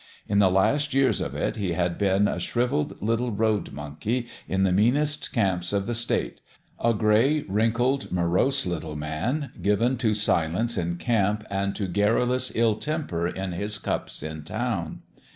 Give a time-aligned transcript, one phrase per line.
[0.27, 4.63] In the last years of it he had been a shrivelled little road monkey in
[4.63, 6.41] the meanest camps of the state
[6.83, 12.77] a gray, wrinkled, morose little man, given to silence in camp and to garrulous ill
[12.77, 15.03] temper in his cups in town.